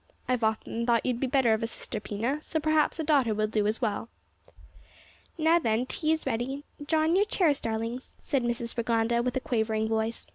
"I've 0.27 0.43
often 0.43 0.83
thought 0.87 1.05
you'd 1.05 1.19
be 1.19 1.27
the 1.27 1.31
better 1.31 1.53
of 1.53 1.61
a 1.61 1.67
sister, 1.67 1.99
Pina, 1.99 2.41
so, 2.41 2.59
perhaps, 2.59 2.97
a 2.97 3.03
daughter 3.03 3.35
will 3.35 3.45
do 3.45 3.67
as 3.67 3.83
well." 3.83 4.09
"Now, 5.37 5.59
then, 5.59 5.85
tea 5.85 6.11
is 6.11 6.25
ready; 6.25 6.63
draw 6.83 7.03
in 7.03 7.15
your 7.15 7.25
chairs, 7.25 7.61
darlings," 7.61 8.15
said 8.23 8.41
Mrs 8.41 8.75
Rigonda, 8.75 9.21
with 9.23 9.37
a 9.37 9.39
quavering 9.39 9.87
voice. 9.87 10.27